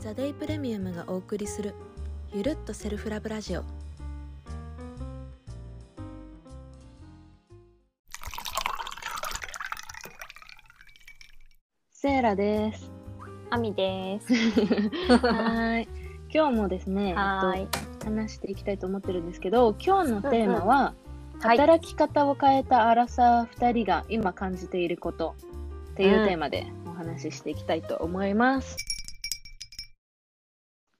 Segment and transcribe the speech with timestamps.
[0.00, 1.74] ザ・デイプレミアムがお送りする
[2.32, 3.64] ゆるっとセルフラブラジオ
[11.90, 12.92] セーラです。
[13.50, 14.32] あみです。
[15.18, 15.88] はい。
[16.32, 17.68] 今日もですね、はーいえっ
[17.98, 21.08] と、話していきたいと思ってるんですけど、今日のテーマは、はい
[21.40, 25.36] 働き方を変えたアラサー2人が今感じていること
[25.92, 28.87] っていううんテーマでお話ししていきたいと思います。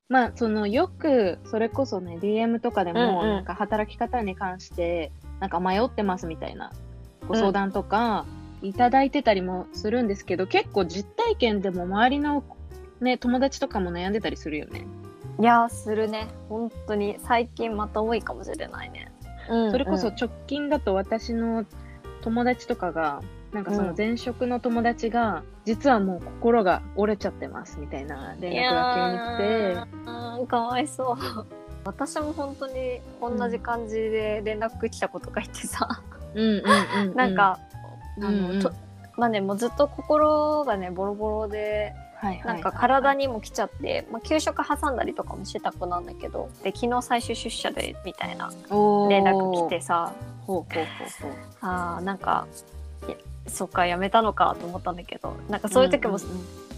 [0.09, 6.73] まあ、そのよくそれこそね DM とかでもなんか働き方に関してなんか迷ってますみたいな
[7.27, 8.25] ご相談とか
[8.63, 12.43] いただいてたりもするんですけど、結構実体験でも周りの
[13.01, 14.87] ね友達とかも悩んでたりするよね。
[15.39, 16.27] いやーするね。
[16.49, 19.13] 本当に最近また多いかもしれないね。
[19.49, 21.65] うんそれこそ直近だと私の
[22.23, 30.43] 友達とかがなんかその前職の友達が、実はもう心が折れちゃってますみたいな連絡が急に来て。
[30.43, 30.47] て。
[30.47, 31.47] かわいそう。
[31.85, 36.03] 私も本当に同じ感じで連絡来たことがいてさ、
[36.35, 37.17] うんうんうんうん。
[37.17, 37.59] なんか、
[38.19, 38.71] あの、
[39.17, 41.93] まあねもうずっと心がねボロボロで
[42.45, 48.49] なんか体にも来ちゃって、まあ、給食挟んだりとかもしてた子なんだけどで昨日最終出社でみたいな
[49.09, 50.13] 連絡来てさ。
[50.47, 51.33] ほうほうほうほう。
[51.61, 52.47] あーなんか
[53.47, 56.19] そっかやめたのかと思ったんだけどなんかそういう時も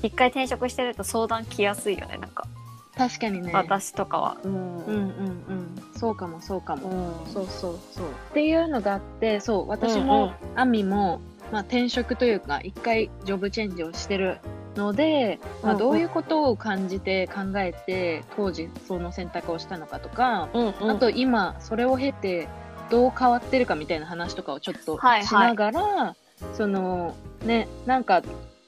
[0.02, 2.46] 一回転職してると相談来やすいよねなんか、
[2.96, 3.50] 確かにね。
[3.54, 4.36] 私とかは。
[4.44, 4.52] うん。
[4.52, 5.82] うんうんうん。
[5.96, 6.88] そうかもそうかも、
[7.24, 7.32] うん。
[7.32, 8.06] そうそうそう。
[8.10, 10.06] っていうのがあってそう私うんうん。
[10.06, 11.20] も、アミも、
[11.52, 14.38] まあ、転職というか一回ジョブチェンジをしてる
[14.76, 20.90] ので、まあ、どういうことを感じて考えて当時その選択をしたのかとか、うんうん。
[20.90, 22.48] あと今それを経て
[22.90, 25.26] どう変わってるかみたいな話とかをちょっとはいはい。
[25.26, 26.16] しながら、
[26.54, 28.22] そのねなんか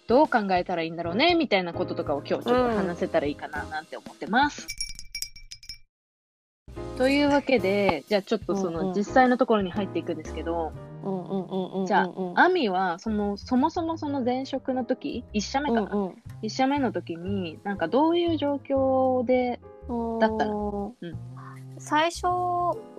[0.07, 4.67] どう考えたらいいんだろうねみたいなこととかを今日ちょっと話せたらいいかななんて思ってます。
[6.97, 8.87] というわけでじゃあちょっとそうんうん。
[8.89, 10.73] の実際のところに入っていくんですけど、
[11.05, 20.95] うんうんうんうんうんじゃあうんアミはそのそもそもその前職の時1社目かな、うん1社目の時になんかどういう状況でうんだったの？
[21.01, 21.13] うん。
[21.79, 22.27] 最初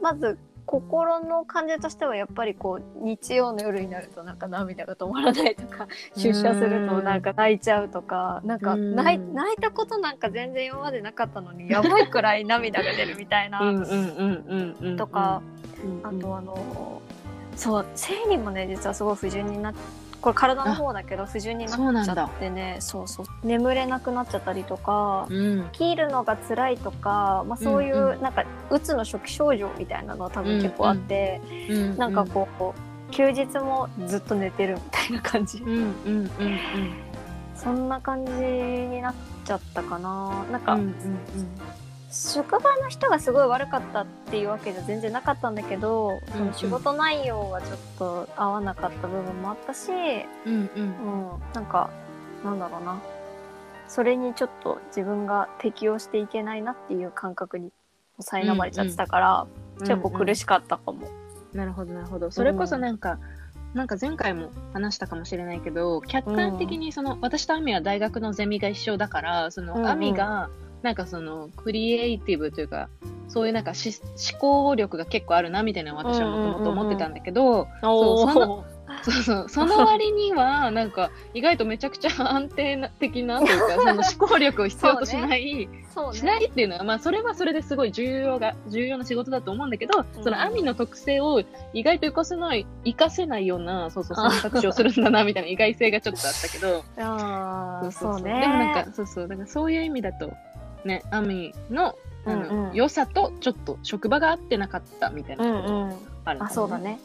[0.01, 8.96] まず心の感じとしてはやっぱりこう日曜の夜になるとなんか涙が止まらないとか出社するとなんか泣いちゃうとかなんかうん。
[8.96, 13.59] 泣い泣いたことなんか全然今までなかったのにやばいくらい涙が出るみたいな
[14.97, 15.53] とか、うん
[16.01, 17.01] あとあの
[17.57, 19.74] そう生理もね実はすごい不順になっ
[20.23, 22.78] これ体の方だけど不順になっちゃってね。
[22.79, 25.28] そうそう眠れなくなっちゃったりとか。
[25.29, 25.69] うん。
[25.73, 28.22] 切るのが辛いとか、まあ、そういう、うんうん。
[28.22, 36.29] なんかうつの初期症状みたいなのは多分結構あって、うんなんかこう休日もずっと寝てるみたいな感じ、うんうんうんうん。
[37.53, 39.13] そんな感じになっ
[39.44, 40.45] ちゃったかな。
[40.51, 40.94] なんか、うんうん
[42.13, 49.90] 職場の人がすごい悪かったっていうわけじゃ全然なかったんだけど、その仕事内容がちょっと合わなかった部分もあったし、
[50.46, 50.84] うんうん。
[51.34, 51.90] うん、なんか
[52.46, 53.01] なんだろうな。
[53.88, 57.72] それにちょっと自分が適応していけないなっていう感覚に
[58.19, 59.47] 苛まれちゃってたから、
[59.80, 61.07] 結構苦しかったかも。
[61.51, 62.30] なるほどなるほど。
[62.30, 63.18] それこそなんか、
[63.74, 69.88] なんか前回も話したかもしれないけど客観的にその、私とアミは大学のゼミが一緒だからその、うんうん。
[69.88, 70.50] アミが
[70.83, 72.89] なんかそのクリエイティブというか
[73.29, 73.99] そういうなんかし
[74.31, 78.66] 思考力が結構あるなみたいなのを私はもともと思ってたんだけど、そうその
[79.01, 86.19] そうそうその割にはなんか意外とめちゃくちゃ安定的なというか その思考力を必要としない、そうね。
[86.19, 90.23] しないっていうのは、まあ、それはそれですごい重要が重要な仕事だと思うんだけど、うん。
[90.23, 91.41] そのアミの特性を
[91.73, 96.83] 意外と活かせない活かせないようなそうそう選択肢をするんだなみたいな意外性がちょっとあったけど。
[97.01, 98.41] あーそうね。
[98.41, 99.27] でもなんかそうそう。
[99.27, 100.31] だからそういう意味だと
[100.85, 101.95] ねアミの
[102.25, 102.73] あの、うんうん。
[102.73, 105.45] 良さとちょっと職場が合ってなかったみたいな。
[105.45, 105.83] うんことうん。
[105.83, 106.99] あるのかもあそうだね。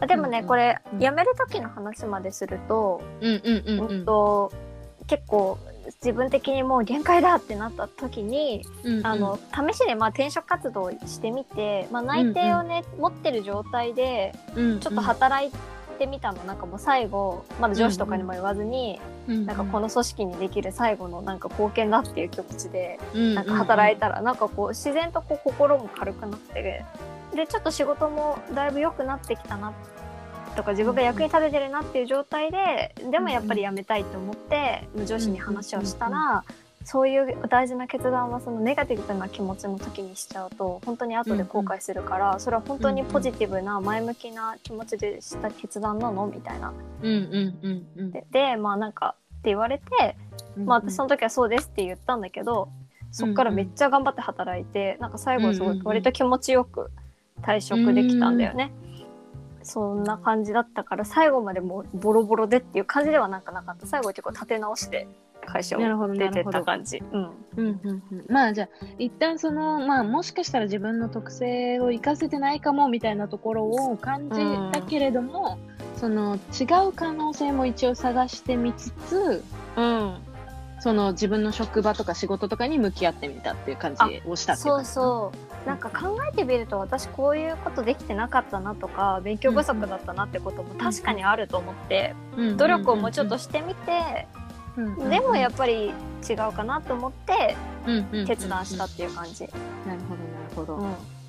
[0.00, 0.48] あでもね、うんうん。
[0.48, 4.52] これうん辞める時の話まですると,、うんうんうんううんんと
[5.06, 5.58] 結構
[6.04, 9.06] 自分的にもう限界だってなった時に、うんうん。
[9.06, 9.38] あの
[9.72, 15.56] 試しでまあ転職活動してみて、まあ、内定をね、持ってる状態でうんちょっと働いて
[16.06, 26.84] みたの、なんかもう最後まだ上司とかにも言わずに、うんなんかこの組織にできる最後のなんか貢献だっていう気持ちでうんなんか働いたらなんかこう自然とこう心も軽くなって
[27.34, 29.72] でちょっと仕事もだいぶ良くなってきたな
[30.56, 36.44] とか自分が役に立ててるなっていう状態ででもやっぱり辞めたいと思って上司に話をしたら
[36.84, 46.72] そういう大事な決断はそのネガティブな気持ちの時にしちゃうと本当に後で後悔するからそれは本当にポジティブな前向きな気持ちでした決断なのみたいな。
[47.02, 48.10] うんうんうんうん。
[48.10, 50.16] ででまあなんかって言われて
[50.56, 52.70] まあ私その時はそうですって言ったんだけど
[53.12, 56.90] そっからめっちゃ頑張って働いて、なんか最後すごい割と気持ちよく
[57.42, 58.72] 退職できたんだよね。
[59.62, 63.86] そんな感じだったから最後までもうボロボロでっていう感じではなんかなかった。
[63.86, 65.06] 最後結構立て直して
[65.46, 67.02] 会社を出てった感じ。
[67.12, 67.30] うん。
[67.56, 68.68] うんうんうん、まあじゃあ
[68.98, 74.36] 一旦そのまあもしかしたら自分の特性を生かせてないかもみたいなところを感じ
[74.72, 75.58] たけれども、
[75.96, 79.44] その違う可能性も一応探してみつつ、
[79.76, 80.16] うん、
[80.80, 85.32] その自分の職場とか仕事とかに向き合ってみたっていう感じをしたっていうそうそ
[85.64, 85.68] う。
[85.68, 94.26] なんか考えてみると私こういうことできてなかったなとか勉強不足だったなってことも確かにあると思って、うん努力をもうちょっとしてみて、
[95.08, 95.92] でもやっぱり
[96.28, 97.56] 違うかなと思って
[98.26, 99.44] 決断したっていう感じ。
[99.86, 101.19] なるほどなるほど、うん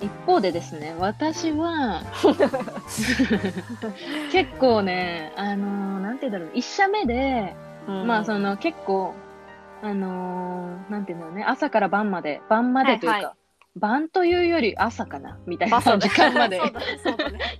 [0.00, 2.02] 一方でですね私は
[4.32, 7.54] 結構ねあのーなんて言うんだろう一社目で、
[7.86, 9.14] まあその結構
[9.82, 13.34] あのーなんていうんだろうね朝から晩まで晩までというか、はいはい。
[13.76, 16.60] 晩というより朝かなみたいな時間まで。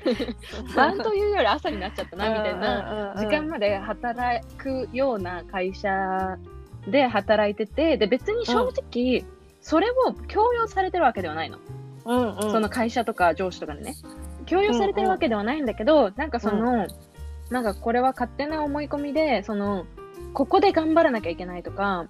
[0.75, 6.37] 晩というより朝になっちゃったなみたいなな時間まで働くような会社
[6.89, 9.25] で働いててで別に正直、
[9.61, 11.59] それを強要されてるわけではないの、
[12.05, 13.95] うんうん、その会社とか上司とかにね。
[14.47, 16.87] 強要されてるわけではないんだけど、なんかその、
[17.51, 19.85] なんかこれは勝手な思い込みでその
[20.33, 22.07] ここで頑張らなきゃいけないとか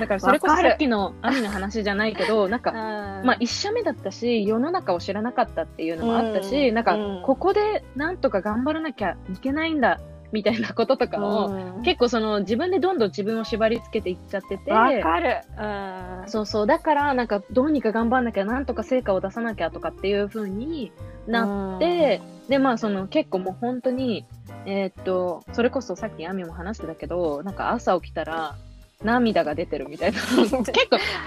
[0.00, 10.00] だからそれこそさっきの兄の話じゃないけど なんかままあ、一社目だったし世の中を知らなかったっていうのもあったし、うんなんかうんここでなんとか頑張らなきゃいけないんだ
[10.32, 15.42] みたいなこととかを、結構その自分でどんどん自分を縛り付けていっちゃっててわかる。
[15.58, 16.28] うん。
[16.28, 20.92] そうそうだからなんかどうにか頑張んなきゃなんとか成果を出さなきゃとかっていう風に
[21.26, 24.24] なって、でまあその結構もう本当に
[24.66, 28.56] えーっとそれこそさっきアミも話してたけどなんか朝起きたら
[29.04, 30.62] 涙が出てるみたいな 結構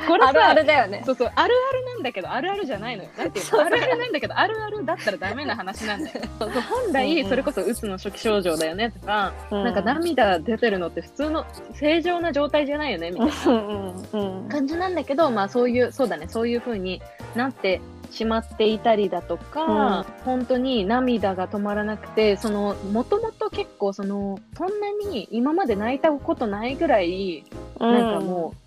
[0.07, 1.03] これさあるあるだよね。
[1.05, 3.09] そうそう、あるあるなんだけど、あるあるじゃないのよ。
[3.17, 6.19] なんていうのあるあるなんだけど、あるあるだったらダメな話なんだよ。
[6.39, 17.01] そうそう本うん来、うんそれこそうつの初期症状だよねとか、ななんか涙出てるのって普通の正常な状態じゃないよねみたいうんうんうんな感じなんだけど、まあそういう、そうだね、そういう風に
[17.35, 17.81] なって
[18.11, 27.45] しまっていたりだとか、本当に涙が止まらなくて、その、もともと結構その、そんなに今まで泣いたことないぐらい、
[27.79, 28.65] なんかもう、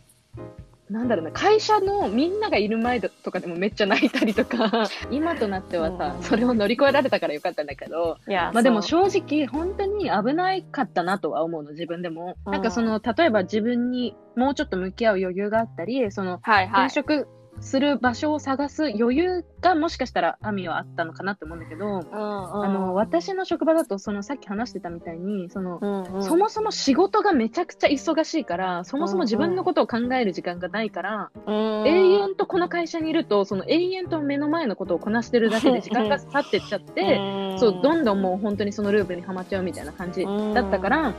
[0.91, 6.23] なんだろうな、会社のみんながいる前とかでもめっちゃ泣いたりとか、 今となってはさ、うん。
[6.23, 12.37] それを乗り越えられたからよかったんだけど、まあでも正直本当に危ないかったなとは思うの、自分でも。
[12.47, 12.53] うん。
[12.53, 16.87] なんかその、例えば自分にもうちょっと向き合う余裕があったり、その、はいはい。
[16.87, 16.89] 転。
[16.89, 17.29] 職
[17.61, 41.15] する場所を探す余裕がもしかしたらアミはあったのかなって思うんだけど、ああの、私の職場だと、そのさっき話してたみたいに、その、うんうん、そもそも仕事がめちゃくちゃ忙しいから、そもそも自分のことを考える時間がないから、うん永遠とこの会社にいると、その永遠と目の前のことをこなしてるだけで時間が経ってっちゃって、そう、どんどんもう本当にそのループにはまっちゃうみたいな感じだったから、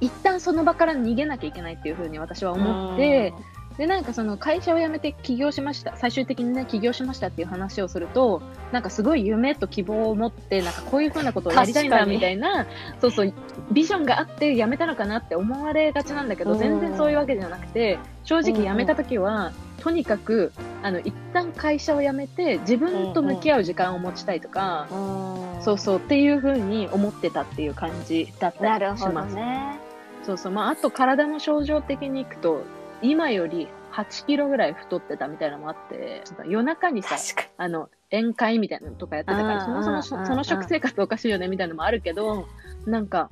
[0.00, 3.34] 一旦その場から逃げなきゃいけないっていうふうに私は思って、
[3.78, 5.96] で、なんかその会社を辞めて起業しました。
[5.96, 8.42] 最終的にね、起業しましたっていう話をすると、
[8.72, 12.66] なんかすごい夢と希望を持って、なんかこういうふうなことをやりたいんだみたいな、
[13.00, 13.32] そうそう、
[13.70, 29.34] ビジョンがあって辞めたのかなって思われがちなんだけど、うん全然そういうわけじゃなくて、正直辞めた時は、とにかく、あの、一旦会社を辞めて、自分と向き合う時間を持ちたいとか、うんそうそうっていうふうに思ってたっていう感じだったなるほどりします。
[29.34, 29.80] ね。
[30.24, 30.52] そうそう。
[30.52, 32.62] まあ、あと体の症状的にいくと、
[33.02, 37.16] 今より8キロぐらい太ってたみたいなのもあって、夜中にさ、
[37.56, 42.46] あの、宴会みたいなのとかやってたから、うんそもそもその食生活おかしいよねみたいなのもあるけど、
[42.86, 43.30] なんか、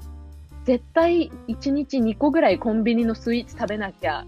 [0.64, 4.24] 絶対1日2個ぐらいコンビニのスイーツ食べなきゃ、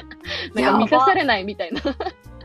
[0.54, 1.80] なんか満たされないみたいな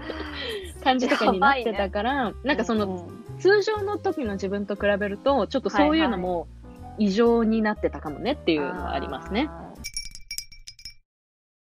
[0.84, 3.10] 感じとかになってたから、なんかその、の、
[3.40, 6.48] 通常の時の自分と比べると、ちょっとそういうのも
[6.98, 9.50] 異常になってたかもねっていうのはありますね。
[9.50, 9.63] あー。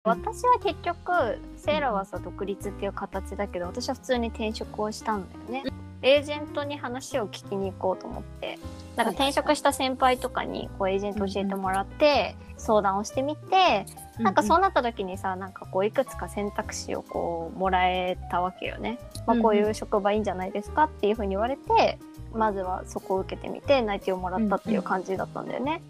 [0.04, 5.72] 私は結局セイラはさ独立っていう形だけど私は普通に転職をしたんだよね。
[6.02, 8.58] エージェントに話を聞きに行こうと思って。
[8.96, 13.86] なんか転職した先輩とかにこうエージェント教えてもらって相談をしてみて
[14.20, 19.00] なんかそうなった時にさなんかこういくつか選択肢をこうもらえたわけよね。
[19.28, 22.00] まあ、こういう職場いいんじゃないですかっていうふうに言われて
[22.34, 25.82] まずはそこを受けてみて内定をもらったっていう感じだったんだよね。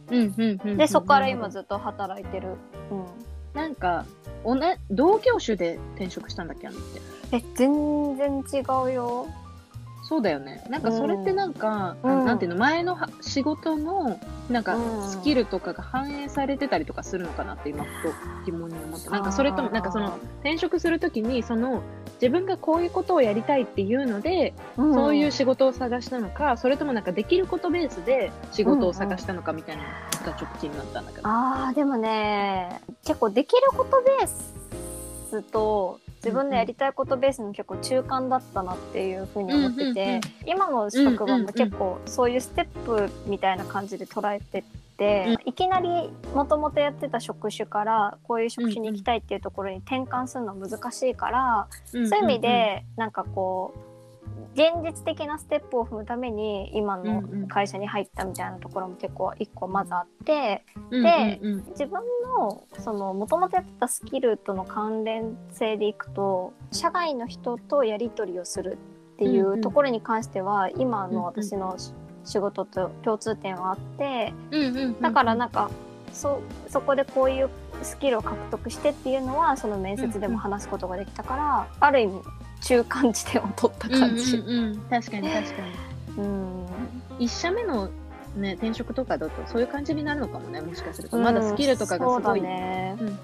[0.77, 2.49] でそこから今ずっと働いてる。
[2.91, 4.05] うんなんか、
[4.43, 7.01] おね、同業種で転職したんだっけあのって。
[7.33, 9.27] え全然違うよ。
[10.03, 10.61] そうだよね。
[10.69, 12.25] なんかそれってなんか、うん。
[12.25, 15.07] なんていうの前のは仕事のなんかうん。
[15.07, 18.13] スキルとかが反映されてたりとかするのかなって今ふと
[18.45, 19.09] 疑問に思って。
[19.09, 21.81] なんかそれともなんかその転職するときにその
[22.15, 24.93] 自分がこういうことをやりたいっていうので、うん。
[24.93, 29.83] そういう仕事を探したのかそれともなんかできることベースで仕事を探したのかみたいな。
[29.83, 31.27] のがちょっと気になったんだけど。
[31.27, 44.63] あーでもね結構できることベースと自分のやりたいことベースの結構中間だったなっていうふうに思ってて、うんうんうん今の職場も結構そういうステップみたいな感じで捉えて
[44.97, 52.09] て、いきなりもともとやってた職種からこういう職種に行きたいっていうところに転換するのは難しいから、うん。
[52.09, 53.90] そういう意味でなんかこう
[54.53, 60.65] 現実的なステップを踏むために今の会社に入ったみたいなところも結構一個まずあって。
[60.89, 61.39] うんで
[61.71, 62.01] 自分
[62.37, 68.77] のその元々やってたスキルとの関連性でいくと社外の人とやり取りをする
[69.15, 69.61] っていんううん。
[69.61, 74.33] ところに関しては、今の私のし仕事と共通点はあって
[75.01, 75.71] だからなんか
[76.13, 77.49] そそこでこういう
[77.81, 82.21] スキルを獲得してっていうのはその面接でも話すことができたから、ある意味
[82.61, 84.37] 中間地点を取った感じ。
[84.37, 84.77] うんうんうん。
[84.89, 85.61] 確かに確か
[86.17, 86.23] に。
[86.23, 86.65] うん。
[87.19, 87.89] 一社目の
[88.35, 91.17] ね転職とかだとそういう感じになるのかもねもしかすると。
[91.17, 92.95] まだスキルとかがすごい、ね。
[92.99, 93.19] うんうん。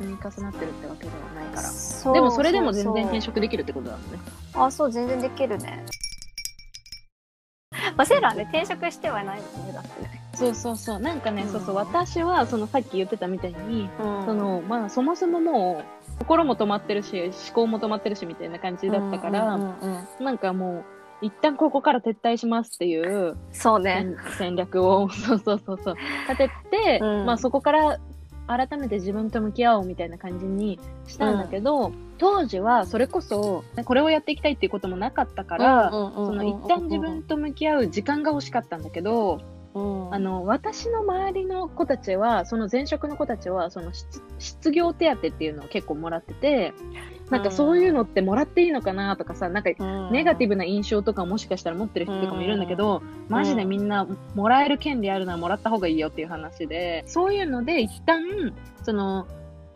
[0.00, 2.12] 積み重なってるってわけではないから。
[2.14, 4.18] でもそれでも全然転職できるってことだもんね。
[4.54, 5.84] あ、そう、全然できるね。
[8.00, 10.22] まあ、セーラーね、転職してはないもんね、だってね。
[10.32, 11.00] そうそうそう。
[11.00, 11.48] なんかね、うん。
[11.50, 11.74] そうそう。
[11.74, 14.24] 私はそのさっき言ってたみたいに、うん。
[14.24, 15.84] そのまあそもそもも
[16.16, 20.24] う心も止まってるし思考も止まってるしみたいな感じだったから、うんうんうんうん。
[20.24, 20.82] なんかも
[21.22, 24.16] う一旦ここから撤退しますっていうそうね。
[24.30, 25.96] 戦戦略を そうそうそうそう。
[26.30, 27.26] 立てて、うん。
[27.26, 27.98] まあそこから
[28.50, 39.40] 改めて自分と向き合おうみたいな感じにしたんだけど、当時はそれこそこれをやっていきたいっていうこともなかったから、その一旦自分と向き合う時間が欲しかったんだけど、
[39.72, 46.72] うん、あの私の周りの子たちはその前職の子たちはその失失業手当っていうのを結構もらってて
[47.30, 59.26] なんかそういうのってもらっていいのかなとかさなんかうん、ネガティブな印象とかもしかしたら持ってる人とかもいるんだけど、マジでみんなもらえる権利あるならもらった方がいいよっていう話で、そういうので一旦、その、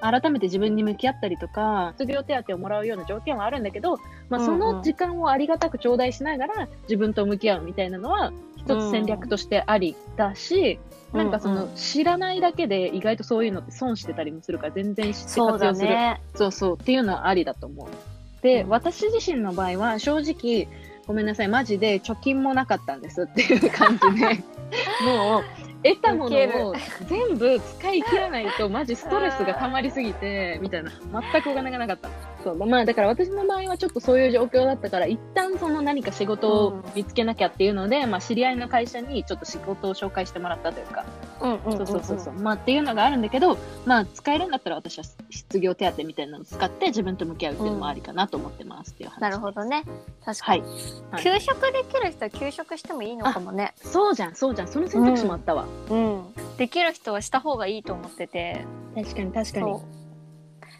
[0.00, 3.96] 改めて自分に向き合ったりとか、失業手当をもらうような条件はあるんだけど、
[4.28, 4.60] まあ、そうんうん。
[4.76, 10.78] の時間をありがたく頂戴しながら自分と向き合うみたいなのは、一つ戦略としてありだし、
[11.14, 15.88] なんかその、知らないだけで意外とそういうのって損してたりもするから全然知って活用する。
[15.88, 16.20] ね。
[16.34, 18.42] そうそうっていうのはありだと思う。
[18.42, 20.68] で、うん私自身の場合は正直、
[21.06, 24.26] ごめんなさい、マジで貯金もなかったんですっていう感じで、
[25.06, 25.44] もう、
[25.84, 26.74] 得たものを
[27.06, 30.90] 全部使い切らないと、マジストレスが溜まりすぎて、みたいな。
[31.30, 32.08] 全くお金がなかった。
[32.42, 32.66] そう。
[32.66, 42.34] まあ、だから私の場合はちょっとそういう状況だったから、一旦その何か仕事を見つけなきゃっていうので、まあ、知り合いの会社にちょっと仕事を紹介してもらったというか、うんうんんんそうそうそうそう。
[42.34, 49.20] まあっていうのがあるんだけど、まあ使えるんだったら私は失業手当みたいなのを使って自分と向き合うっていうのもありかなと思ってますっていう話。
[49.20, 49.64] なるほど。
[49.64, 49.84] ね。
[50.24, 50.66] 確かはいに、。
[51.10, 53.74] はい休職できる人は休職してもいいのかもね。
[53.76, 54.68] そうじゃん、そうじゃん。
[54.68, 55.66] その選択肢もあったわ。
[55.90, 56.22] うん。
[56.56, 58.64] できる人はした方がいいと思ってて。
[58.94, 59.80] 確かに確かにそう。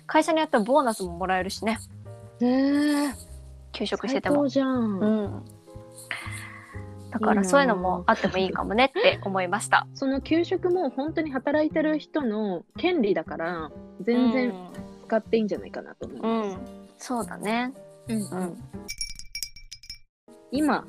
[0.06, 1.78] 会社によってはボーナスももらえるしね。
[2.40, 3.14] へえ。
[3.73, 4.49] 休職してても最高。
[4.49, 4.99] じゃん。
[5.00, 5.42] うん。
[7.14, 9.87] だからそういうのもあってもいいかもねって思いました。
[9.94, 14.52] その給食も本当に働いてる人の権利だから、全然
[15.06, 16.26] 使っていいんじゃないかなと思いうん。
[16.26, 16.56] うます。
[16.56, 16.59] ん。
[16.99, 17.73] そうだね。
[18.09, 18.56] うんうん。
[20.50, 20.85] 今、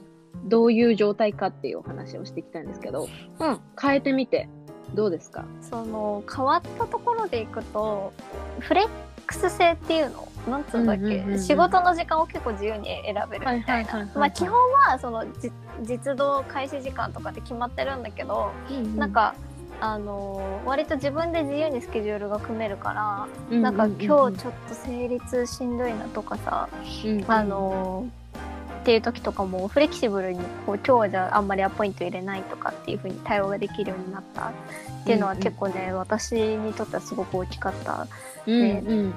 [0.46, 3.08] どういう状態かっていうお話をしていきたいんですけど、
[3.40, 3.60] うん。
[3.82, 4.50] 変えてみて、
[4.94, 5.46] どうですか？
[5.62, 8.14] その変わったところでいくと
[8.60, 8.90] フレッ
[9.26, 11.40] クス性っていうのなんつうんだっけ、うんうんうんうん。
[11.40, 14.10] 仕事の時間を結構自由に選べるみたいな。
[14.16, 14.52] まあ基本
[14.90, 18.52] はそのじ実動開始時間とかで決まってるんだけど、
[18.96, 19.36] なん、か
[19.82, 26.70] あのー割と自分で自由にスケジュールが組めるから、なんか今日ちょっと生理痛しんどいなとかさ、
[27.28, 28.25] あのー
[28.86, 34.54] っていう時とかもフレキシブルにこう今日はじゃああんまりアポイント入れないとかっていう風に対応ができるようになったっ
[35.06, 38.08] ていうのは結構ね、私にとってはすごく大きかった。
[38.46, 39.14] うんうん。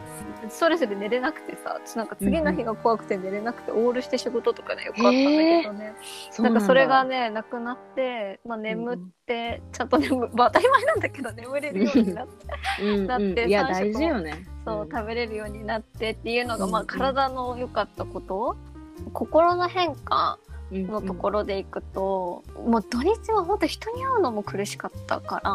[0.49, 5.93] ストレスで寝れなくてさ私なんか次の日が怖くて寝れなくてオールして仕事とかねよくあったんだけどね、
[6.39, 12.47] なんかそれがねなくなって、まあ、眠って、ちゃんと眠、まあ、当たり前なんだけど眠れるようになって
[12.83, 13.07] うんうん。
[13.07, 14.47] だっていや大事よね。
[14.65, 16.71] そう食べれるようになってっていうのが、うん。
[16.71, 18.57] まあ、体の良かったこと
[19.13, 20.39] 心の変化
[20.71, 25.51] のところでいくと、もう土日は本当人に会うのも苦しかったから、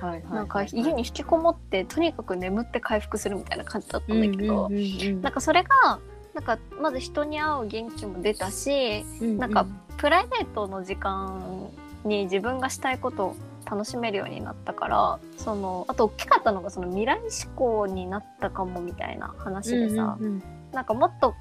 [0.00, 0.34] ろ、はいはいはい。
[0.34, 5.22] なんか家に引きこもってとにかく眠って回復するみたいな感じだったんだけど、うんうんうんうん。
[5.22, 6.00] なんかそれが
[6.34, 11.70] なんかまず人に会う元気も出たしうんなんかプライベートの時間
[12.04, 20.42] に自分がしたいことを楽しめるようになったからそのあと大きかったのがその未来志向になったかもみたいな話でさ、うんうん。
[20.72, 21.34] なんかもっと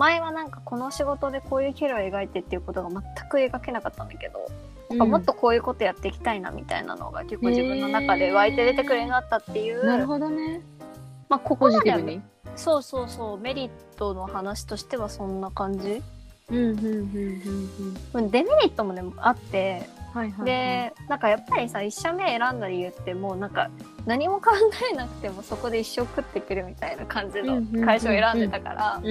[0.00, 4.46] 前はなんかこの仕事でこういうキャラを描いてっていうことが全く描けなかったんだけど、
[4.88, 4.98] うん。
[4.98, 10.62] なんかもっとこういうことやっていきたいなみたいなのが結構自分の中で湧いて出てくるようになったっていう、なるほどね。
[11.28, 11.98] まあこポこまでは
[12.56, 16.02] そうそうそうメリットの話としてはそんな感じ。
[16.50, 18.30] うんうんうんうんうん。
[18.30, 23.70] デメリットもねあってはいはいでなんかやっぱりさ1社目選んだ理由ってもうなんか
[24.06, 24.50] 何も考
[24.92, 29.02] えなくてもそこで一生食ってくるみたいな感じの会社を選んでたから、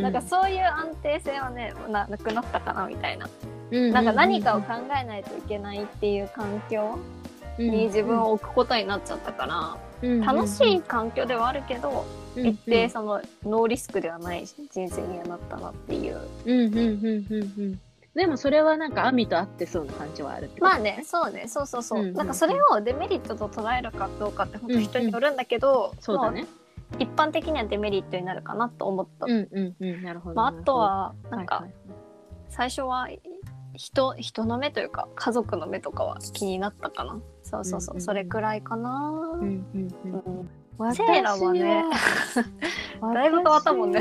[0.00, 3.28] なんかそういう安定性はねななくなったかなみたいな、
[3.70, 6.98] うんなんか何かを考えないといけないっていう環境
[7.58, 9.46] に自分を置くことになっちゃったか
[10.02, 16.20] ら、楽しい環境ではあるけど、一定そのノーリスクではない人生にはなったなっていう
[18.16, 21.44] うんうんうんうんうんでもそれはなんかアミと合ってそうな感じはあるまあねそうね。
[21.48, 26.42] そうそうそう、うんうんなんかそれをデメリットと捉えるかどうかって本当人によるんだけど、そうだね。
[26.42, 26.66] まあ
[26.98, 30.02] 一般的にはデメリットになるかなと思った、うんうんうん。
[30.02, 31.74] なるほどまあ、あとはなんかはいはい
[32.48, 33.08] 最初は
[33.74, 37.20] 人人の目というか家族の目とかは気になったかな。
[37.42, 40.12] そうそうそう、うんうんそれくらいかな、うんうんうん。
[40.12, 40.50] うん。
[40.78, 41.84] 私セーラはね。
[43.00, 44.00] は だいぶ変わったもんね。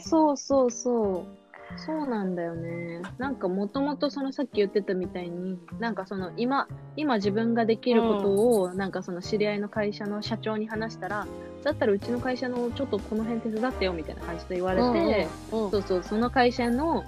[0.00, 1.35] そうそうそう
[1.78, 3.02] そうなんだよね。
[3.18, 8.28] なんかもともとそのさっき言ってたみたいになんかその今今自分ができること
[8.62, 11.26] を、なんかその知り合いの会社の社長に話したら
[11.62, 15.70] だったらうちの会社のちょっとこの辺手伝ってよみたいな感じで言われて、うんうん。
[15.70, 17.04] そうそうその会社の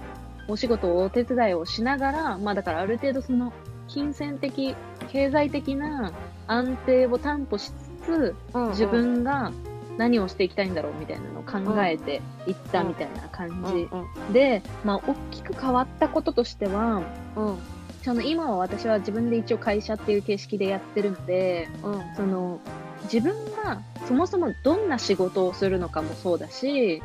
[0.47, 3.53] お仕事をお手伝いをしながらまあだからある程度その
[3.87, 4.75] 金銭的
[5.07, 6.11] 経済的な
[6.47, 8.69] 安定を担保しつつうんうん。
[8.69, 9.51] 自分が
[9.99, 17.03] 何をしていきたいんだろうみたいなのを考えていったみたいな感じ、うんで、まあ、大きく変わったこととしては
[17.35, 17.57] うんうん
[18.01, 22.15] その今は私は自分で一応会社っていう形式でやってるのでうん。
[22.15, 22.59] その
[23.03, 27.01] 自分がそもそもどんな仕事をするのかもそうだし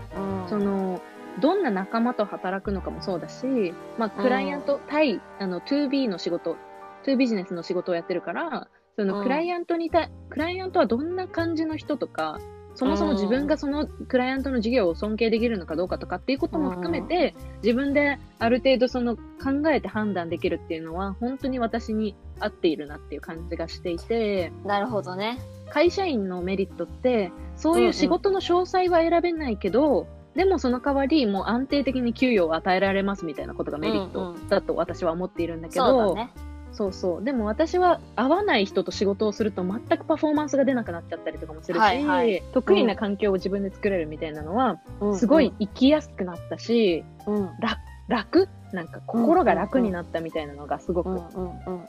[0.49, 1.01] その
[1.41, 6.57] どんな仲間と働くのかもそうだし、まあ、クライアント対、あの 2B の仕事
[7.07, 9.23] 2ビジネスの仕事をやってるからそのうん。
[9.25, 12.39] クライアントにた、クライアントはどんな感じの人とか
[12.75, 19.23] そもそも自分がそのクライアントの事業を尊敬できるのかどうかとかっていうことも含めて、自分である程度その考
[19.73, 25.39] えて判断できるっていうのは本当に私に合っているなっていう感じがしていてなるほどね。
[25.71, 34.49] 会社員のメリットってそういう仕事の詳細は選べないけど、でもその代わりもう安定的に給与を与えられますみたいなことがメリットうんうん。
[34.49, 36.31] だと私は思っているんだけど、そうだね
[36.75, 37.25] そうそう。
[37.25, 42.43] でも私は合わない人と仕事をすると全くパフォーマンスが出なくなっちゃったりとかもするし、はいはい。
[42.53, 44.81] 得意な環境を自分で作れるみたいなのは、
[45.17, 47.51] すごい生きやすくなったしうん。
[48.09, 48.49] 楽？
[48.73, 51.23] なんか心が楽になったみたいなのがすごく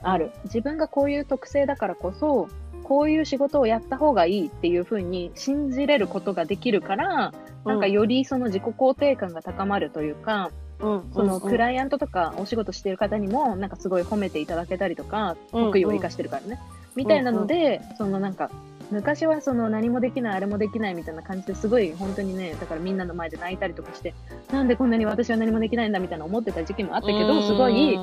[0.02, 0.30] ある。
[0.44, 2.48] 自分がこういう特性だからこそ、
[2.84, 16.60] こういう仕事をやった方がいいっていうふうに信じれることができるから、なんかよりその自己肯定感が高まるというか、うんそのクらライアントとかお仕事してる方にも、なんかすごい褒めていただけたりとか、うん得意を生かしてるからね。
[16.94, 18.50] みたいなので、そのなんか、
[18.90, 24.14] 昔はその何もできない、あれもできないみたいな感じですごい本当にね、だからみんなの前で泣いたりとかして、
[24.52, 27.98] なんでこんなに私は何もできないんだみたいな思ってた時期もあったけど、すごい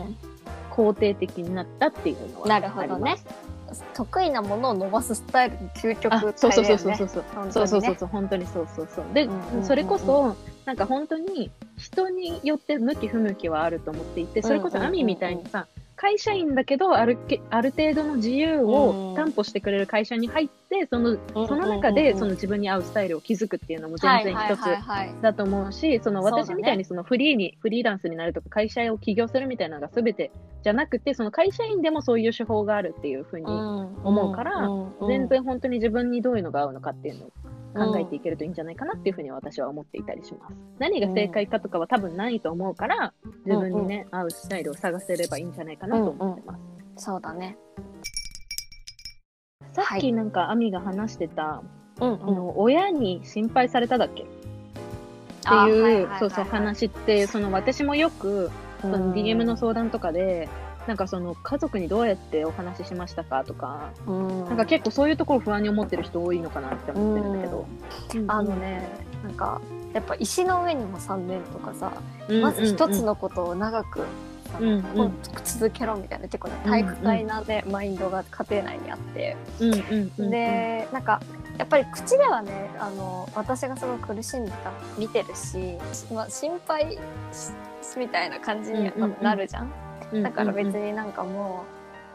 [0.71, 3.15] 肯定的になったっていうのはなるほどね。
[3.93, 6.91] 得意なものを伸ばすスタイル究極あそうそうそうそうそう。
[6.91, 6.97] ね。
[7.51, 9.05] そうそうそうそう本当にそうそうそう。
[9.13, 9.27] で、
[9.63, 11.49] それこそなんか本当に
[11.83, 30.31] 人によって向き不向きはあると思っていてそれこそアミみたいにさ、会社員だけどあるけある程度の自由を担保してくれる会社に入ってそのその中でその自分に合うスタイルを築くっていうのも全然一つだと思うし、その私みたいにそのフリーに、フリーランスになるとか会社を起業するみたいなのが全て
[30.63, 34.67] じゃなくて、その会社員でもそういう手法があるっていうふうに、思うから
[35.07, 37.31] 全然本当に自分にどういうのが合うのかっていうのを
[37.73, 40.55] 考えていけるといいんじゃないかなっていうふうに私は思っていたりします。
[40.79, 43.13] 何が正解かとかは多分ないと思うから、
[43.45, 46.57] 自分にね、合うスタイルを探せればいいんじゃないかなと思ってま
[46.97, 47.05] す。
[47.05, 47.57] そうだね。
[49.73, 51.63] さっきなんかアミが話してた、
[51.99, 54.23] うんあの親に心配されただっけ？
[54.23, 54.31] って
[55.45, 58.49] あいう、そうそう話ってその私もよく
[58.81, 60.49] その DM の相談とかで
[60.87, 64.45] なんかその家族にどうやってお話ししましたかとか、うん。
[64.45, 67.65] なんか結構そういうところ不安に思ってる人多いのかなって思ってるんだけど、
[68.27, 68.89] あのね
[69.23, 69.61] なんか
[69.93, 71.91] やっぱ石の上にも3年とかさ、
[72.27, 74.01] うんまず一つのことを長く、
[74.59, 75.13] うんうん。
[75.43, 81.21] 続けろみたいな結構ね体育会なね、マインドが家庭内にあって、うんうんうんうんでなんか
[81.57, 85.77] やっぱり口ではねあの私がすごい苦しんでたの見てるし、
[86.11, 86.97] まあ、心配
[87.95, 89.71] みたいな感じにはなるじゃん。
[90.21, 91.63] だから別になんかも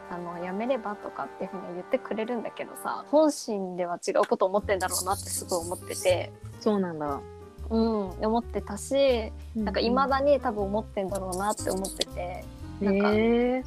[0.09, 6.31] う、あのやめればとかっていうふうに言ってくれるんだけどさ本心では違うこと思ってんだろうなってすごい思ってて。
[6.59, 7.19] そうなんだ。
[7.69, 12.43] うん思ってたしなんかいまだに多分思ってんだろうなって思ってて。
[12.81, 13.11] なんか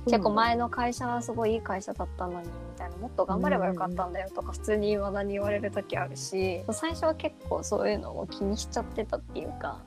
[0.06, 9.78] 結構前の会社はすごいいい会社だったのにみたいなもっと頑張ればよかったんだよとか普通にいまだに言われる時あるし最初は結構そういうのを気にしちゃってたっていうか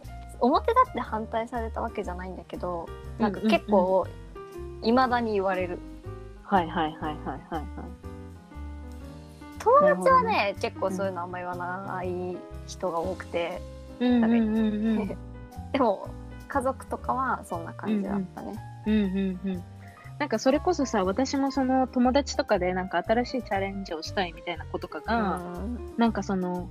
[0.41, 4.06] 表立って反対されたわけじゃないんだけどなんか結構
[4.82, 5.80] いまだに言われる。
[6.44, 7.66] はいはいはいはいはいはい。
[9.60, 13.62] 友達はね、ね、結構そういうのあんま言わない人が多くて、
[14.00, 15.08] うんうんうんうん、
[15.74, 16.08] でも
[16.48, 18.56] 家族とかはそんな感じだったね。
[18.86, 19.64] うんうんうんうん
[20.18, 26.70] なんかそれこそさ私もその友達とかでなんか新しいチャレンジをしたいみたいな子とかが、うん、なんかその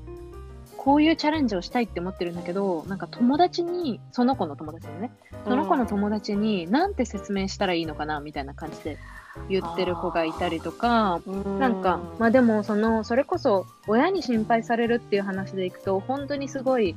[0.77, 5.13] こういうチャレンジをしたいって思ってるんだけどなんか友達にその子の友達だよね。
[5.45, 8.99] その子の友達になんて説明したらいいのかなみたいな感じで
[9.49, 11.21] 言ってる子がいたりとか、
[11.59, 16.95] なんか、まあでもその、それこそ親に心配されるっていう話でいくと、本当にすごい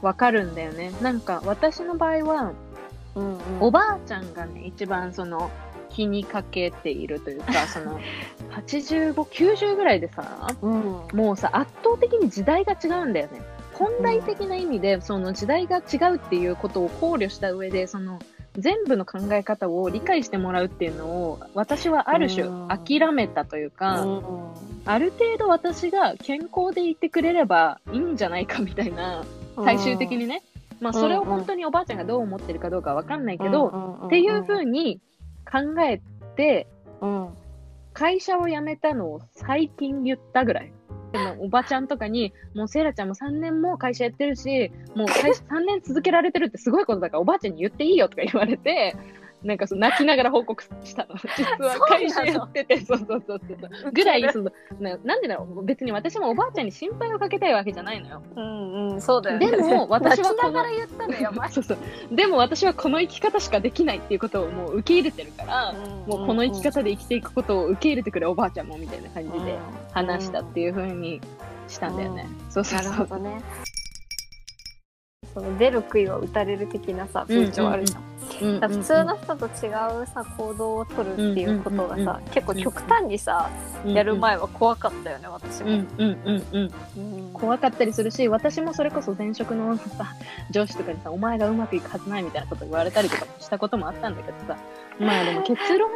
[0.00, 0.92] わかるんだよね。
[1.02, 2.52] なんか私の場合は、
[3.14, 5.50] うんうん、おばあちゃんがね、一番その、
[6.00, 8.00] 気にかけているというか、 その、
[8.52, 10.82] 85、90ぐらいでさ、うん、
[11.12, 13.42] もうさ、圧倒的に時代が違うんだよね。
[13.74, 18.18] 本来的な意味で、その時代が違うっていうことを考慮した上で、その、
[18.56, 24.04] 全部の考え方を理解してもらうっていうのを私はある種諦めたというか、
[24.84, 29.24] ある程度私が健康でいてくれればいいんじゃないかみたいな
[29.64, 30.42] 最終的にね、
[30.80, 35.00] まあ、それを本当におばあちゃんがどう思ってるかどうかわかんないけど、っていうふうに
[35.50, 36.00] 考え
[36.36, 36.68] て、
[37.92, 40.72] 会社を辞めたのを最近言ったぐらい。
[41.12, 48.94] でもおばちゃんとかに、もうセイラちゃんも3年も会社やってるし、もう会社3年続けられてるってすごいことだからおばあちゃんに言っていいよとか言われて、
[49.42, 51.14] なんかその泣きながら報告したの。
[51.36, 53.54] 実は会社やってて、そうそうそうそ
[53.88, 53.92] う。
[53.92, 58.22] ぐらい、そのな、なんでだろう、別に私もおばあちゃんに心配をかけたいわけじゃないのよ。
[58.36, 59.50] うんうん、そうだよね。
[59.50, 61.50] でも、私はこの、言ったのやばい。
[61.52, 61.78] そうそう。
[62.10, 65.72] でも私はこの生き方しかできないっていうことをもう受け入れてるから、
[66.06, 69.58] もうこの生き方で生きていくことを受け入れてくれおばあちゃんもみたいな感じで
[69.92, 71.20] 話したっていうふうに
[71.68, 72.26] したんだよね。
[72.50, 72.92] そうそうそう。
[72.92, 73.40] なるほどね。
[75.34, 78.02] その出る杭は打たれる的なさ風潮あるじゃん。
[78.68, 79.68] 普通の人と違
[80.02, 83.50] うさ行動を取るっていうことがさ、結構極端にさ、
[83.84, 85.84] やる前は怖かったよね私も、
[87.34, 90.14] 怖かったりするし私もそれこそ前職のさ
[90.50, 94.56] 上司とかにさ「お前がうまくいくはずない」みたいなこと言われたりとかしたこともあったんだけどさ
[94.98, 95.90] まあでも結論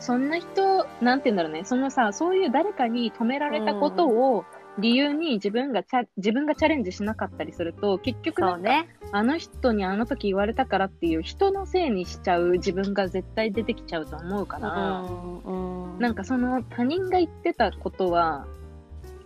[0.00, 1.64] そんな人なんて言うんだろうね。
[1.64, 4.44] そのさそういう誰かに止められたことを、
[4.78, 18.46] 理由に自分がチャ自分がチャレンジしなかったりすると結局なんか、ね、あの人にあの時言われたからっていう人のせいにしちゃう自分が絶対出てきちゃうと思うから、うんうん、なんかその他人が言ってたことは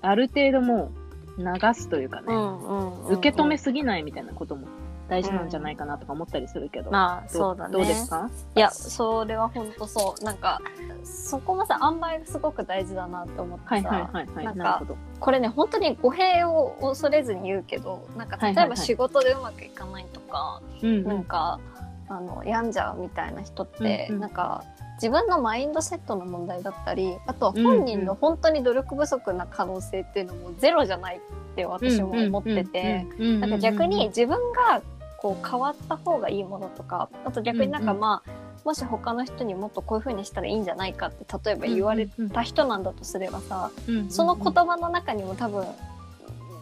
[0.00, 0.90] ある程度も
[1.38, 4.66] う流すというかね、うんうんうんうん、受け止めすぎないみたいなことも
[5.08, 7.72] 大事なんじゃないかなとか思ったりするけど、うん、まあそうだね。
[7.72, 8.30] どうですか？
[8.56, 10.24] いやそれは本当そう。
[10.24, 10.60] なんか
[11.04, 14.82] そこもさ塩梅がすごく大事だなと思ってさ、はいはいはいはい、なんか
[15.20, 21.60] これね本当に語弊を恐れずに言うけどなんか例えば仕事でうまくいかないとか、はいはいはい、なんか
[22.08, 24.64] あの病んじゃうみたいな人って、うんうん、なんか
[25.02, 34.80] 自分のマインドセットの問題だったりあとは本人の本当に努力不足な可能性っていうのもゼロじゃないって私も思っててなんか逆に自分が
[35.18, 45.66] こう変わった方がいいものとかあと逆になんかまあ、うんうん、もし他の人にもっとこういう風にしたらいいんじゃないかって例えば言われた人なんだとすればさ、うんうんうん、その言葉の中にも多分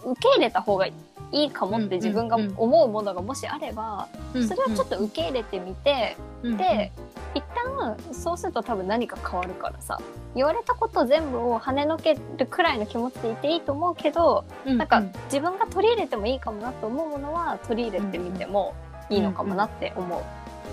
[0.05, 0.94] 受け入れた方がい
[1.33, 6.90] いかもって自分が思うものがもしあれば、それはちょっと受け入れてみて、で
[7.35, 10.01] 一旦そうすると多分何か変わるからさ
[10.35, 14.88] 言われたこと全部を跳ねのけるくらいの気持ちでいていいと思うけど、うんうん、なん。
[14.88, 18.75] か自分が取り入れてもいいかもなと思うものは取り入れてみても
[19.09, 20.25] いいのかもなって思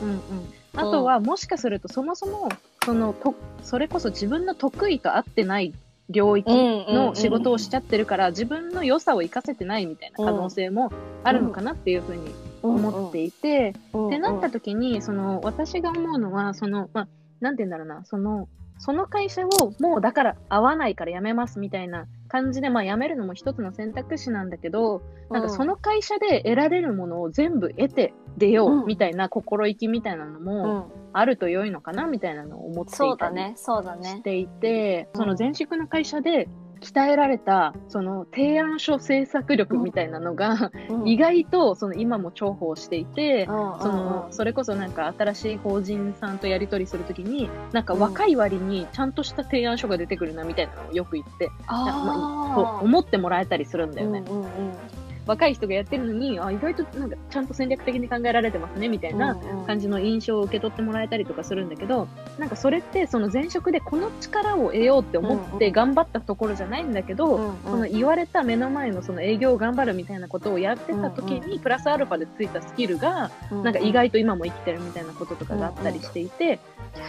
[0.02, 0.06] う。
[0.06, 0.20] うんうん、
[0.76, 2.50] あとはもしかするとそもそも
[2.86, 5.74] そのとそれこそ自分の得意と合ってない
[6.10, 10.92] 領域の仕事をしちゃってるから、自分の良さを生かせてないみたいな可能性も
[11.24, 12.34] あるのかなっていうふうに
[12.70, 17.08] 思っていて、ってなった時にその私が思うのはその、まあ、
[17.40, 18.48] なんて言うんだろうなその
[18.80, 36.48] その会社をもうだから合わないから辞めますみたいな感じで、まあ、辞めるのも一つの選択肢なんだけど、なんかその会社で得られるものを全部得て出ようみたいな心意気みたいなのもあると良いのかなみたいなのを思っていたりしていて、その前職の会社で
[36.82, 41.08] 鍛えられたその提案書制作力みたいなのが、うん。
[41.08, 43.48] 意外とその今も重宝していて、うん。
[43.48, 43.54] そ
[43.92, 54.24] のそれこそなんか新しい法人さんとやり取りするときになんか若い割にちゃんとした提案書が出てくるなみたいなのをよく言って、うー思ってもらえたりするんだよね。
[54.28, 59.66] うんうんうん若い人がやってるのにあ意外となんかちゃんと戦略的に考えられてますねみたいなうんうん。
[59.68, 67.56] 感じの印象を受け取ってもらえたりとかするんだけどなんかそれってその前職でこの力を得ようって思って頑張ったところじゃないんだけど、うんうん。
[67.64, 73.32] その言われた目の前のその営業を頑張るみたいなことをやってた時に、プラスアルファでついたスキルが、
[73.64, 76.60] なんか意外と今も生きてるみたいなこととかがあったりしていて、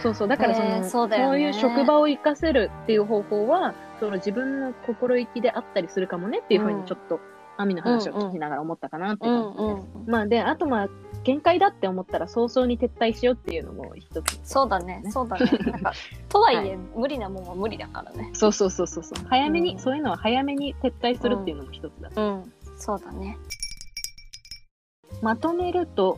[0.03, 1.41] そうそうだからその、そうだよね。
[1.41, 7.19] いう職場を活かせるっていう方法はその自分の心意気であったりするかもねっていうふうにちょっと、
[7.59, 9.97] アミの話を聞きながら思ったかなってうん感じです。
[9.97, 10.89] うんまあであとまあ
[11.25, 15.03] 限界だって思ったら早々に撤退しようっていうのも一つ、そうだね。
[15.09, 15.45] そうだね。
[15.71, 15.91] なんか
[16.29, 18.29] とはいえ、無理なもんは無理だからね。
[18.33, 19.25] そうそうそうそうそう。
[19.27, 19.79] 早めに、うん。
[19.79, 22.53] そういうのは早めに撤退するっていうのも一つだ、うん。
[22.77, 23.37] そうだね。
[25.21, 26.17] まとめると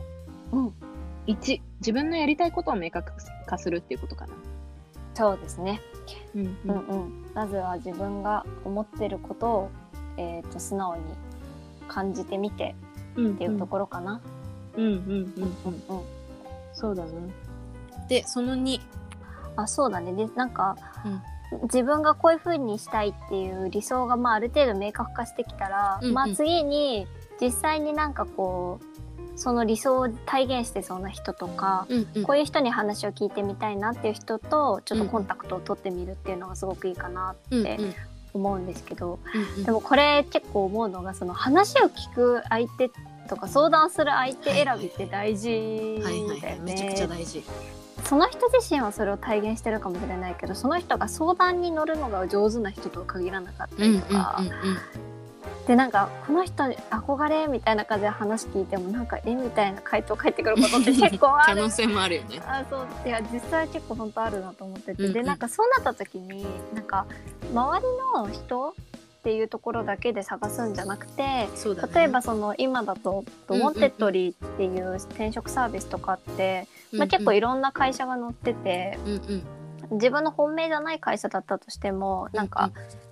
[0.52, 0.74] うん。
[1.26, 3.12] 1自分のやりたいことを明確
[3.46, 4.34] 化するっていうことかな。
[5.14, 5.80] そうですね。
[6.36, 6.78] うんうん。
[6.86, 9.70] うんまずは自分が思ってることを
[10.16, 11.02] えっ、と素直に
[11.92, 12.74] 感じてみて
[13.16, 14.20] うんっていうところかな。
[14.76, 15.02] うんうんうん
[15.64, 15.98] うん。
[15.98, 16.02] うん
[16.74, 17.10] そうだね。
[18.08, 18.80] でその2
[19.56, 20.12] あそうだね。
[20.14, 20.76] でなんか、
[21.64, 26.14] 自分がこういう風にしたいっていう理想がまあある程度明確化してきたら、うんうん。
[26.14, 27.06] まあ次に
[27.40, 32.22] 実際になんかこうその理想を体現してそうな人とか、うんうん。
[32.24, 37.94] こういう人に話を聞いてみたいなっていう人とちょっとコンタクトを取ってみるっていうのがすごくいいかなってうんうん
[38.34, 39.18] 思うんですけど、
[39.56, 42.90] うんでもこれ結構思うのがその話を聞く相手
[43.28, 47.16] とか相談する相手選びって大事だよはいめちゃくちゃね。
[47.16, 47.42] 大事。
[48.04, 55.11] その人自身はそれを体現してるかもしれないけどその人が相談に乗るのが上手な人とは限らなかったりとか、うんうんうん
[55.66, 61.54] でなんかこの人に憧れみたいな感じで話聞いてもなんかえみたいな回答返ってくることって 結構ある。
[61.54, 62.40] 可能性もあるよね。
[62.44, 62.86] あそう。
[63.06, 65.12] いや実際結構本当あるなと思ってて、うんうん。
[65.12, 66.44] でなんかそうなった時に
[66.74, 67.06] なんか
[67.52, 68.74] 周りの人っ
[69.22, 71.48] ていうところだけで探すんじゃなくてね。
[71.94, 79.42] 例えばその今だと「うんうんウォンテッドリー」っていう転職サービスとかって、まあ、結構いろんな会社が載っててうんうん。
[79.92, 82.70] 自分の本命じゃない会社だったとしてもなんか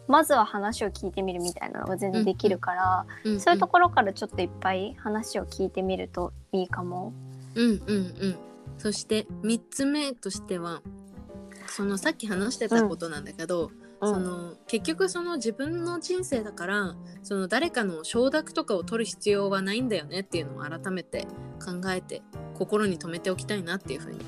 [0.08, 3.40] まずは話を聞いてみるみたいなのが全然できるから、うんうん。
[3.40, 7.12] そういうところからちょっといっぱい話を聞いてみるといいかも。
[7.54, 8.36] うんうんうん。
[8.78, 10.82] そして3つ目としては
[11.66, 13.70] そのさっき話してたことなんだけど、
[14.02, 21.26] その結局その自分の人生だからその誰かの承諾とかを取る必要はないんだよねっていうのを改めて
[21.62, 22.22] 考えて
[22.54, 24.18] 心に留めておきたいなっていうふうに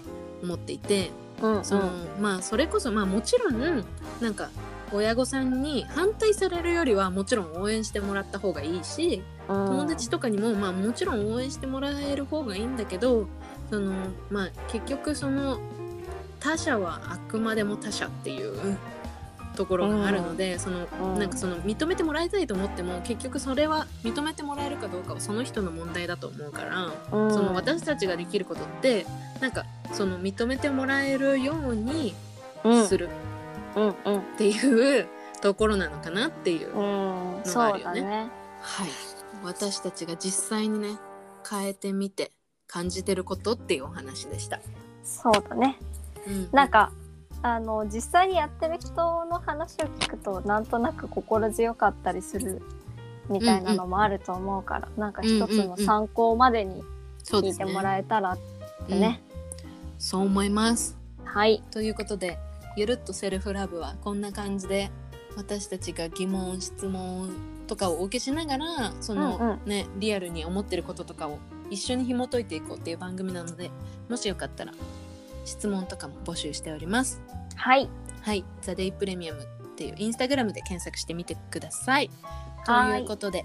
[0.43, 1.65] 思っていてうん。
[1.65, 3.85] その、まあそれこそまあもちろん
[4.21, 4.51] なんか
[4.93, 13.27] 親御さんに反対されるよりはもちろん応援してもらった方がいいし友達とかにもまあもちろん応援してもらえる方がいいんだけど
[13.71, 13.93] その
[14.31, 15.59] まあ結局その
[16.41, 18.77] 他者はあくまでも他者っていう
[19.57, 21.19] ところがあるので、そのうん。
[21.19, 27.33] なんかその認めてもらいたいと思っても結局それは認めてもらえるかどうかはその人の問題だと思うから、うん。
[27.33, 29.07] その私たちができることって
[29.41, 32.15] なんかその認めてもらえるように
[32.65, 32.87] うん。
[32.87, 33.07] する。
[33.27, 33.32] うん
[33.77, 35.07] うんっていう
[35.41, 36.83] ところなのかなっていう、う
[37.41, 38.31] ん、がそうあるよねだね。
[38.61, 38.89] はい、
[39.43, 40.99] 私たちが実際にね
[41.49, 42.33] 変えてみて
[42.67, 44.61] 感じてることっていうお話でした。
[45.03, 45.79] そうだね。
[46.27, 46.93] うん、なんか
[47.43, 52.63] あの実際にやってる人の話を聞くとなんとなく心強かったりする
[53.29, 56.83] みたいなのもあると思うから、なんか一つの参考までに
[57.25, 58.39] 聞いてもらえたらっ
[58.87, 59.23] てね。
[59.27, 59.33] うん
[60.03, 60.99] そう思います。
[61.25, 61.63] はい。
[61.71, 62.37] ということで
[62.77, 64.91] ゆるっとセルフラブはこんな感じで
[65.37, 67.31] 私たちが疑問質問
[67.67, 71.39] とかをお受けしながらその、うんうんねリアルに思ってることとかを
[71.71, 73.71] 一緒に紐解いていこうっていう番組なので
[74.09, 74.73] もしよかったら
[75.45, 77.21] 質問とかも募集しております。
[77.57, 77.89] はい。
[78.21, 82.11] はい、ザ・デイ・プレミアムっていうインスタグラムで検索してみてください。
[82.65, 83.45] とはいいうことで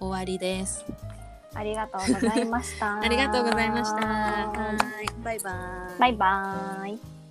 [0.00, 0.84] 終わりです。
[1.54, 2.98] ありがとうございました。
[3.00, 4.52] ありがとうございました。
[5.22, 5.52] バイバ
[5.96, 5.98] イ。
[5.98, 7.21] バイバーイ。